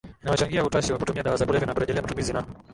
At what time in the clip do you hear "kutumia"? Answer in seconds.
0.99-1.23